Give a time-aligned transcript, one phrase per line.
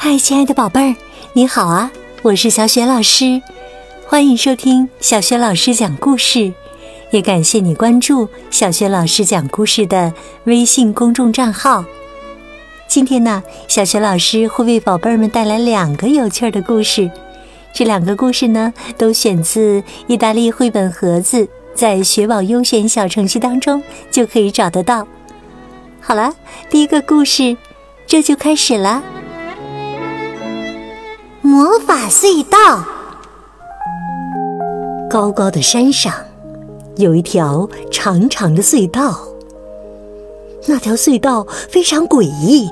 [0.00, 0.96] 嗨，亲爱的宝贝儿，
[1.32, 1.90] 你好啊！
[2.22, 3.42] 我是小雪老师，
[4.06, 6.52] 欢迎收听小雪老师讲故事，
[7.10, 10.14] 也感谢你关注小雪老师讲故事的
[10.44, 11.84] 微信公众账号。
[12.86, 17.10] 今天呢，小雪老师会为宝贝儿们带来两个有趣的故事，
[17.74, 25.08] 这两个故事呢，都选自意大利绘本盒子，在学宝优选小程序当中就可以找得到。
[26.00, 26.32] 好了，
[26.70, 27.56] 第一个故事，
[28.06, 29.02] 这就开始了。
[31.48, 32.84] 魔法隧道。
[35.08, 36.12] 高高的山上
[36.98, 39.18] 有一条长长的隧道，
[40.66, 42.68] 那条隧道非常诡异，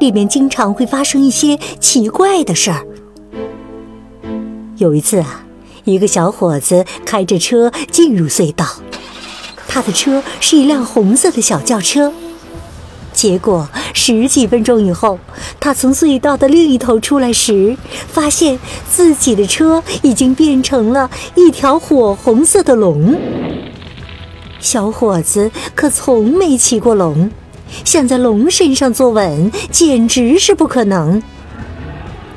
[0.00, 2.84] 里面经常会发生一些奇怪的事儿。
[4.78, 5.44] 有一次啊，
[5.84, 8.66] 一个小伙子开着车进入隧道，
[9.68, 12.12] 他的车是一辆红色的小轿车。
[13.20, 15.18] 结果十几分钟以后，
[15.60, 17.76] 他从隧道的另一头出来时，
[18.08, 18.58] 发现
[18.90, 23.14] 自己的车已经变成了一条火红色的龙。
[24.58, 27.30] 小伙子可从没骑过龙，
[27.84, 31.22] 想在龙身上坐稳简直是不可能。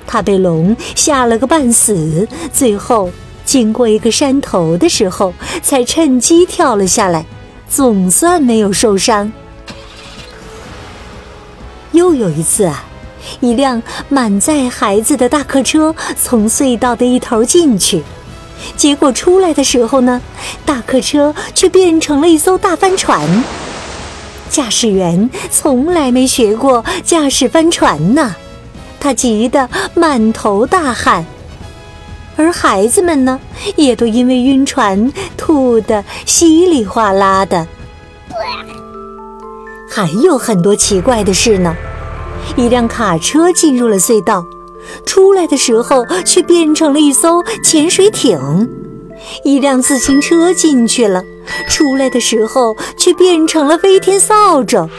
[0.05, 3.09] 他被龙吓了个半死，最后
[3.45, 7.25] 经过一个山头的时候，才趁机跳了下来，
[7.69, 9.31] 总算没有受伤。
[11.93, 12.83] 又有一次啊，
[13.39, 18.03] 一辆满载孩子的大客车从隧道的一头进去，
[18.75, 20.21] 结果出来的时候呢，
[20.65, 23.43] 大客车却变成了一艘大帆船。
[24.49, 28.35] 驾驶员从来没学过驾驶帆船呢，
[28.99, 31.25] 他急得满头大汗，
[32.35, 33.39] 而孩子们呢，
[33.75, 37.67] 也都因为晕船吐得稀里哗啦的。
[39.95, 41.75] 还有很多奇怪的事呢。
[42.55, 44.43] 一辆卡车进入了隧道，
[45.05, 48.67] 出来的时候却变成了一艘潜水艇；
[49.43, 51.23] 一辆自行车进去了，
[51.69, 54.89] 出来的时候却变成了飞天扫帚；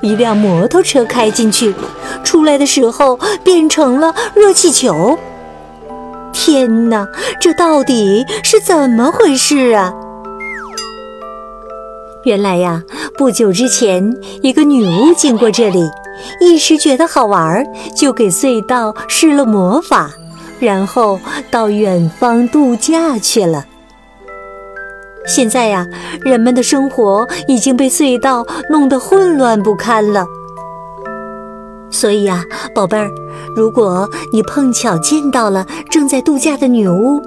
[0.00, 1.74] 一辆摩托车开进去，
[2.22, 5.18] 出来的时候变成了热气球。
[6.32, 7.08] 天哪，
[7.40, 9.92] 这到底是怎么回事啊？
[12.24, 12.82] 原来呀，
[13.16, 15.88] 不久之前，一个女巫经过这里，
[16.40, 17.64] 一时觉得好玩，
[17.96, 20.10] 就给隧道施了魔法，
[20.58, 23.64] 然后到远方度假去了。
[25.28, 25.86] 现在呀，
[26.24, 30.26] 人们的生活已经被隧道弄得混乱不堪了。
[31.92, 32.42] 所以呀，
[32.74, 33.08] 宝贝儿，
[33.54, 37.22] 如果你碰巧见到了正在度假的女巫，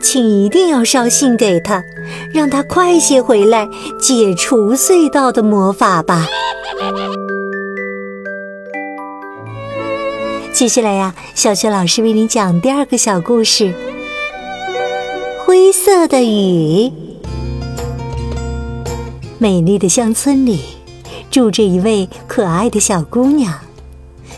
[0.00, 1.84] 请一定要捎信给他，
[2.32, 3.68] 让他快些回来
[3.98, 6.26] 解除隧道的魔法吧。
[10.52, 13.74] 接下来呀，小雪老师为你讲第二个小故事：
[15.44, 16.92] 灰色的雨。
[19.38, 20.60] 美丽的乡村里，
[21.30, 23.52] 住着一位可爱的小姑娘，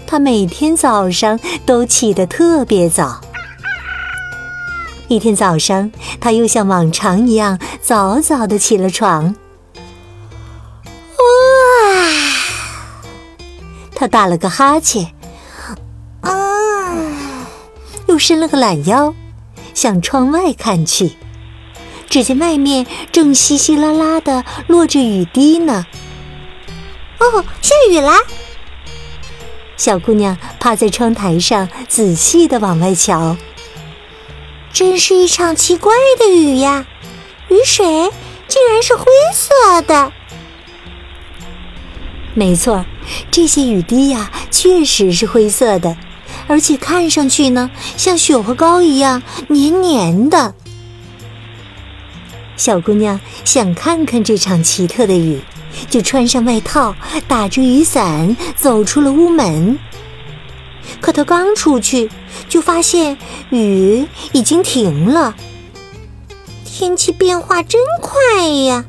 [0.06, 3.20] 她每天早上都起得特别早。
[5.08, 9.34] 一天早上，他又像往常一样早早的起了床。
[11.16, 11.22] 哇！
[13.94, 15.14] 他打了个哈欠，
[16.20, 16.30] 啊，
[18.06, 19.14] 又伸了个懒腰，
[19.72, 21.12] 向窗外看去，
[22.10, 25.86] 只见外面正稀稀拉拉的落着雨滴呢。
[27.20, 28.18] 哦，下雨啦！
[29.76, 33.36] 小姑娘趴在窗台上，仔细的往外瞧。
[34.76, 36.86] 真是一场奇怪的雨呀！
[37.48, 37.86] 雨水
[38.46, 40.12] 竟然是灰色的。
[42.34, 42.84] 没错，
[43.30, 45.96] 这些雨滴呀，确实是灰色的，
[46.46, 50.54] 而且看上去呢，像雪花膏一样黏黏的。
[52.58, 55.40] 小姑娘想看看这场奇特的雨，
[55.88, 56.94] 就穿上外套，
[57.26, 59.78] 打着雨伞，走出了屋门。
[61.00, 62.10] 可她刚出去，
[62.48, 63.18] 就发现
[63.50, 65.34] 雨已经停了。
[66.64, 68.84] 天气变化真快呀！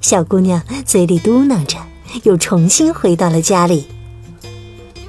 [0.00, 1.76] 小姑娘嘴里嘟囔着，
[2.22, 3.88] 又重新回到了家里。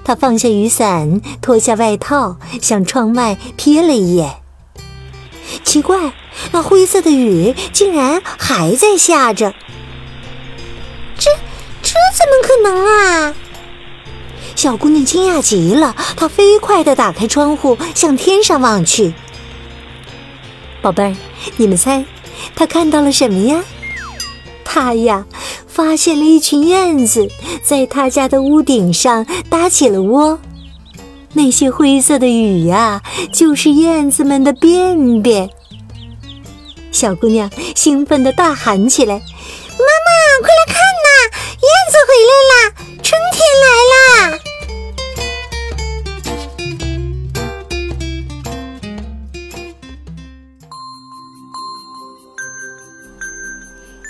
[0.04, 4.38] 她放下雨伞，脱下外套，向窗外瞥了一眼。
[5.64, 6.14] 奇怪，
[6.52, 9.54] 那灰色的雨竟然还在下着。
[11.18, 11.30] 这
[11.84, 13.36] 这怎么可能啊！
[14.60, 19.14] 小姑娘惊讶极了，她飞快地打开窗户，向天上望去。
[20.82, 21.16] 宝贝儿，
[21.56, 22.04] 你们猜，
[22.58, 23.64] 她看到了什么呀？
[24.66, 25.26] 她呀，
[25.66, 27.30] 发现了一群燕子
[27.64, 30.38] 在她家的屋顶上搭起了窝。
[31.32, 33.02] 那些灰色的雨呀，
[33.32, 35.50] 就是燕子们的便便。
[36.92, 39.14] 小姑娘兴奋地大喊起来
[39.80, 40.79] ：“妈妈，快来看，
[41.62, 42.54] 燕子回来啦！
[43.04, 44.40] 春天来啦！”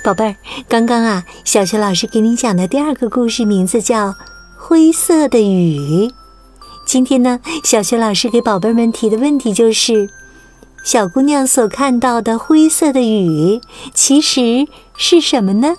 [0.03, 0.35] 宝贝儿，
[0.67, 4.09] 刚刚啊，小学老师给你讲的第二个故事名字叫
[4.57, 6.07] 《灰色的雨》。
[6.85, 10.09] 今天呢，小学老师给宝贝们提的问题就是：
[10.83, 13.59] 小姑娘所看到的灰色的雨，
[13.93, 15.75] 其实是什么呢？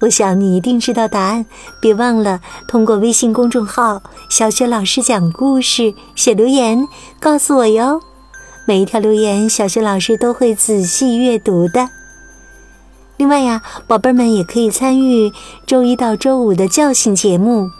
[0.00, 1.46] 我想你一定知道答案，
[1.80, 6.86] 别忘了通过微信公众号“小雪老师讲故事”写留言
[7.20, 8.00] 告诉我哟。
[8.66, 11.88] 每一条留言，小雪老师都会仔细阅读的。
[13.16, 15.32] 另外呀，宝贝们也可以参与
[15.66, 17.70] 周一到周五的叫醒节目。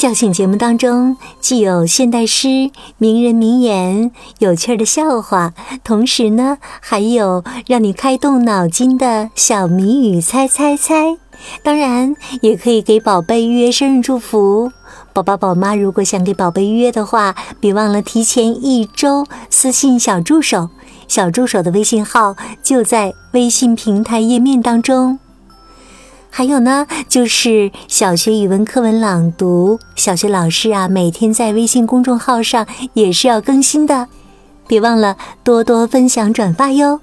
[0.00, 5.52] 叫醒节目当中既有现代诗、名人名言、有趣的笑话，
[5.84, 11.18] 同时呢，还有让你开动脑筋的小谜语猜猜猜。
[11.62, 14.72] 当然，也可以给宝贝预约生日祝福。
[15.12, 20.70] 宝宝宝妈如果想给宝贝预约的话，别忘了提前一周私信小助手。
[21.08, 25.18] 小助手的微信号就在微信平台页面当中。
[26.30, 34.06] 还有呢，就是小学语文课文朗读，小学老师啊，每天在微信公众号上也是要更新的，
[34.66, 37.00] 别忘了多多分享转发哟。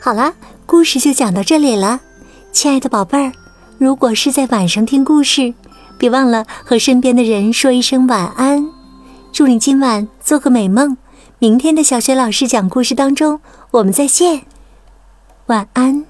[0.00, 0.34] 好啦，
[0.66, 2.00] 故事就讲到这里了，
[2.52, 3.32] 亲爱的宝贝儿，
[3.78, 5.54] 如果是在晚上听故事，
[5.96, 8.68] 别忘了和身边的人说一声晚安，
[9.32, 10.96] 祝你今晚做个美梦。
[11.38, 14.42] 明天的小学老师讲故事当中，我们再见，
[15.46, 16.04] 晚安。